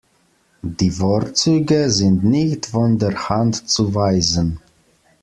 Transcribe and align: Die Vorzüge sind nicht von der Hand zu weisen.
Die 0.63 0.89
Vorzüge 0.89 1.91
sind 1.91 2.23
nicht 2.23 2.65
von 2.65 2.97
der 2.97 3.29
Hand 3.29 3.69
zu 3.69 3.93
weisen. 3.93 4.59